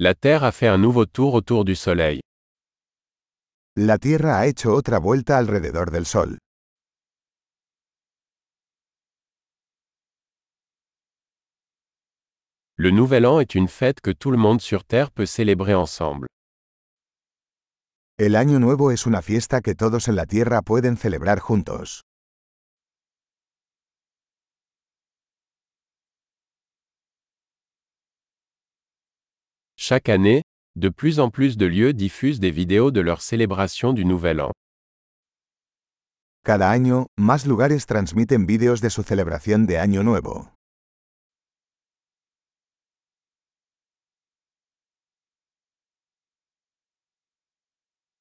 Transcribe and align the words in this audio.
La 0.00 0.14
Terre 0.14 0.44
a 0.44 0.52
fait 0.52 0.68
un 0.68 0.78
nouveau 0.78 1.06
tour 1.06 1.34
autour 1.34 1.64
du 1.64 1.74
Soleil. 1.74 2.20
La 3.74 3.98
Tierra 3.98 4.38
ha 4.38 4.46
hecho 4.46 4.72
otra 4.72 5.00
vuelta 5.00 5.36
alrededor 5.36 5.90
del 5.90 6.06
Sol. 6.06 6.38
Le 12.76 12.92
Nouvel 12.92 13.26
An 13.26 13.40
est 13.40 13.56
une 13.56 13.66
fête 13.66 14.00
que 14.00 14.12
tout 14.12 14.30
le 14.30 14.36
monde 14.36 14.60
sur 14.60 14.84
Terre 14.84 15.10
peut 15.10 15.26
célébrer 15.26 15.74
ensemble. 15.74 16.28
El 18.18 18.36
Año 18.36 18.60
Nuevo 18.60 18.92
es 18.92 19.04
una 19.04 19.20
fiesta 19.20 19.60
que 19.60 19.74
todos 19.74 20.06
en 20.06 20.14
la 20.14 20.26
Tierra 20.26 20.62
pueden 20.62 20.96
celebrar 20.96 21.40
juntos. 21.40 22.02
Chaque 29.90 30.10
année, 30.10 30.42
de 30.76 30.90
plus 30.90 31.18
en 31.18 31.30
plus 31.30 31.56
de 31.56 31.64
lieux 31.64 31.94
diffusent 31.94 32.40
des 32.40 32.50
vidéos 32.50 32.90
de 32.90 33.00
leur 33.00 33.22
célébration 33.22 33.94
du 33.94 34.04
Nouvel 34.04 34.42
An. 34.42 34.52
Cada 36.44 36.70
año, 36.70 37.06
más 37.16 37.46
lugares 37.46 37.86
transmiten 37.86 38.44
vídeos 38.44 38.82
de 38.82 38.90
su 38.90 39.02
celebración 39.02 39.64
de 39.64 39.78
Año 39.78 40.02
Nuevo. 40.02 40.50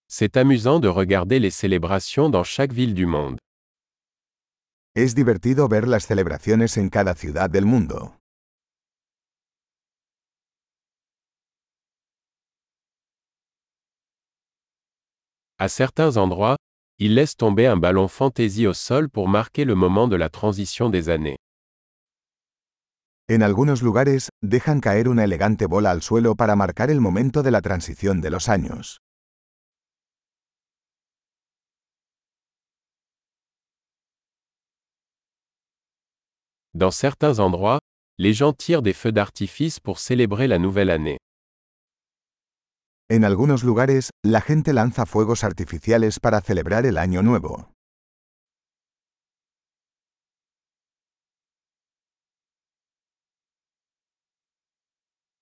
C'est 0.07 0.37
amusant 0.37 0.79
de 0.79 0.87
regarder 0.87 1.41
les 1.41 1.51
célébrations 1.51 2.29
dans 2.29 2.45
chaque 2.45 2.71
ville 2.71 2.93
du 2.93 3.05
monde. 3.05 3.39
Es 4.95 5.15
divertido 5.15 5.67
ver 5.67 5.85
las 5.85 6.05
celebraciones 6.05 6.77
en 6.77 6.87
cada 6.87 7.13
ciudad 7.13 7.49
del 7.49 7.65
mundo. 7.65 8.16
À 15.59 15.69
certains 15.69 16.17
endroits, 16.17 16.57
ils 16.99 17.15
laissent 17.15 17.35
tomber 17.35 17.65
un 17.65 17.77
ballon 17.77 18.07
fantaisie 18.07 18.67
au 18.67 18.75
sol 18.75 19.09
pour 19.09 19.27
marquer 19.27 19.65
le 19.65 19.73
moment 19.73 20.07
de 20.07 20.15
la 20.15 20.29
transition 20.29 20.91
des 20.91 21.09
années. 21.09 21.37
En 23.27 23.41
algunos 23.41 23.81
lugares, 23.81 24.29
dejan 24.43 24.79
caer 24.79 25.07
una 25.07 25.23
elegante 25.23 25.65
bola 25.65 25.89
al 25.89 26.03
suelo 26.03 26.35
para 26.35 26.55
marcar 26.55 26.91
el 26.91 27.01
momento 27.01 27.41
de 27.41 27.49
la 27.49 27.61
transición 27.61 28.21
de 28.21 28.29
los 28.29 28.49
años. 28.49 28.99
Dans 36.75 36.91
certains 36.91 37.39
endroits, 37.39 37.79
les 38.19 38.33
gens 38.33 38.53
tirent 38.53 38.83
des 38.83 38.93
feux 38.93 39.11
d'artifice 39.11 39.79
pour 39.79 39.97
célébrer 39.97 40.47
la 40.47 40.59
nouvelle 40.59 40.91
année. 40.91 41.17
En 43.09 43.23
algunos 43.23 43.63
lugares, 43.63 44.11
la 44.21 44.41
gente 44.41 44.73
lanza 44.73 45.05
fuegos 45.05 45.45
artificiales 45.45 46.19
para 46.19 46.41
celebrar 46.41 46.85
el 46.85 46.97
Año 46.97 47.23
Nuevo. 47.23 47.71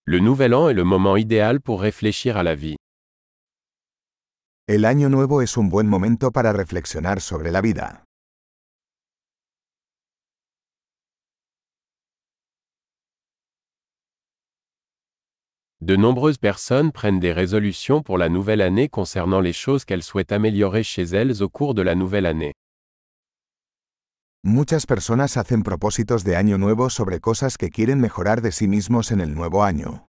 Le 0.05 0.21
Nouvel 0.21 0.53
An 0.53 0.69
est 0.69 0.75
le 0.75 0.83
moment 0.83 1.17
idéal 1.17 1.59
pour 1.59 1.81
réfléchir 1.81 2.37
à 2.37 2.43
la 2.43 2.53
vie. 2.53 2.75
El 4.67 4.85
Año 4.85 5.09
Nuevo 5.09 5.41
es 5.41 5.57
un 5.57 5.67
buen 5.69 5.87
momento 5.87 6.31
para 6.31 6.53
reflexionar 6.53 7.19
sobre 7.19 7.51
la 7.51 7.61
vida. 7.61 8.04
De 15.85 15.95
nombreuses 15.95 16.39
personnes 16.39 16.91
prennent 16.91 17.19
des 17.19 17.31
résolutions 17.31 18.01
pour 18.01 18.17
la 18.17 18.27
nouvelle 18.27 18.61
année 18.61 18.89
concernant 18.89 19.39
les 19.39 19.53
choses 19.53 19.85
qu'elles 19.85 20.01
souhaitent 20.01 20.31
améliorer 20.31 20.81
chez 20.81 21.03
elles 21.03 21.43
au 21.43 21.47
cours 21.47 21.75
de 21.75 21.83
la 21.83 21.93
nouvelle 21.93 22.25
année. 22.25 22.53
Muchas 24.43 24.87
personas 24.87 25.37
hacen 25.37 25.61
propósitos 25.61 26.23
de 26.23 26.35
año 26.35 26.57
nuevo 26.57 26.89
sobre 26.89 27.19
cosas 27.19 27.55
que 27.59 27.69
quieren 27.69 27.99
mejorar 27.99 28.41
de 28.41 28.51
sí 28.51 28.67
mismos 28.67 29.11
en 29.11 29.21
el 29.21 29.35
nuevo 29.35 29.61
año. 29.61 30.07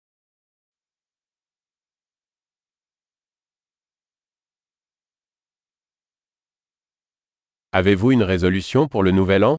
Avez-vous 7.72 8.12
une 8.12 8.22
résolution 8.22 8.88
pour 8.88 9.02
le 9.02 9.12
nouvel 9.12 9.44
an? 9.44 9.58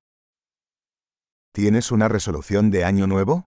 ¿Tienes 1.53 1.91
una 1.91 2.07
resolución 2.07 2.71
de 2.71 2.85
año 2.85 3.09
nuevo? 3.09 3.47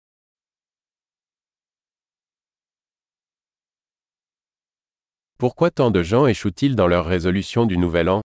Pourquoi 5.38 5.70
tant 5.70 5.92
de 5.92 6.02
gens 6.02 6.28
échouent-ils 6.28 6.78
dans 6.78 6.88
leur 6.88 7.06
résolution 7.06 7.66
du 7.66 7.78
nouvel 7.78 8.08
an? 8.08 8.22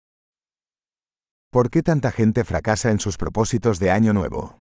¿Por 1.51 1.69
qué 1.69 1.83
tanta 1.83 2.13
gente 2.13 2.45
fracasa 2.45 2.93
en 2.93 3.01
sus 3.01 3.17
propósitos 3.17 3.81
de 3.81 3.91
año 3.91 4.13
nuevo? 4.13 4.57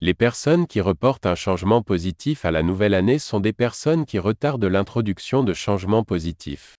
Les 0.00 0.12
personnes 0.12 0.66
qui 0.66 0.82
reportent 0.82 1.24
un 1.24 1.34
changement 1.34 1.82
positif 1.82 2.44
à 2.44 2.50
la 2.50 2.62
nouvelle 2.62 2.92
année 2.92 3.18
sont 3.18 3.40
des 3.40 3.54
personnes 3.54 4.04
qui 4.04 4.18
retardent 4.18 4.66
l'introduction 4.66 5.42
de 5.42 5.54
changements 5.54 6.04
positifs. 6.04 6.77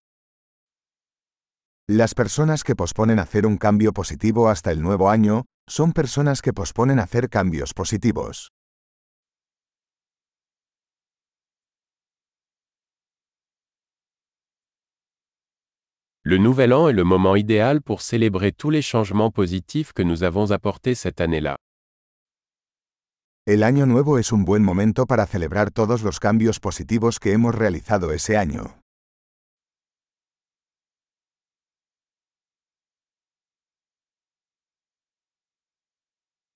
Las 1.92 2.14
personas 2.14 2.64
que 2.64 2.76
posponen 2.76 3.18
hacer 3.18 3.48
un 3.48 3.58
cambio 3.58 3.94
positivo 3.94 4.48
hasta 4.48 4.72
el 4.72 4.80
nuevo 4.80 5.10
año 5.10 5.46
son 5.68 5.92
personas 5.92 6.44
que 6.44 6.54
posponen 6.54 7.00
hacer 7.00 7.30
cambios 7.30 7.74
positivos. 7.74 8.52
Le 16.24 16.38
Nouvel 16.38 16.74
An 16.74 16.90
est 16.90 16.94
le 16.94 17.04
moment 17.04 17.36
idéal 17.36 17.82
pour 17.82 18.04
célébrer 18.04 18.52
tous 18.52 18.70
les 18.70 18.84
changements 18.84 19.32
positifs 19.32 19.92
que 19.92 20.04
nous 20.04 20.22
avons 20.22 20.52
apportés 20.52 20.94
cette 20.94 21.20
année-là. 21.20 21.58
El 23.48 23.64
año 23.64 23.88
nuevo 23.88 24.20
es 24.20 24.32
un 24.32 24.46
buen 24.46 24.64
momento 24.64 25.08
para 25.08 25.26
celebrar 25.26 25.72
todos 25.72 26.04
los 26.04 26.20
cambios 26.20 26.60
positivos 26.60 27.18
que 27.20 27.32
hemos 27.32 27.56
realizado 27.56 28.12
ese 28.12 28.38
año. 28.38 28.80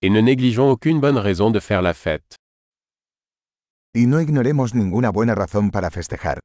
Et 0.05 0.09
ne 0.09 0.19
négligeons 0.19 0.69
aucune 0.69 0.99
bonne 0.99 1.17
raison 1.17 1.49
de 1.49 1.61
faire 1.61 1.81
la 1.81 1.93
fête. 1.93 2.35
Y 3.95 4.05
no 4.05 4.19
ignoremos 4.19 4.75
ninguna 4.75 5.11
buena 5.11 5.33
razón 5.33 5.71
para 5.71 5.89
festejar. 5.91 6.41